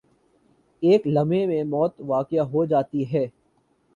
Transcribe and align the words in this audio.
ایک 0.83 1.01
لمحے 1.07 1.45
میں 1.45 1.63
موت 1.63 1.93
واقع 2.01 2.41
ہو 2.43 2.65
جاتی 2.65 3.03
ہے۔ 3.13 3.25